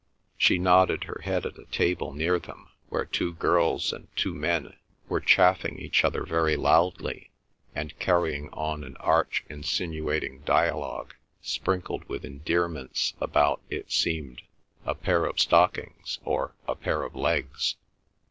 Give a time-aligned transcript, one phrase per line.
[0.35, 4.39] She nodded her head at a table near them, where two girls and two young
[4.41, 4.75] men
[5.07, 7.29] were chaffing each other very loudly,
[7.75, 14.41] and carrying on an arch insinuating dialogue, sprinkled with endearments, about, it seemed,
[14.87, 17.75] a pair of stockings or a pair of legs.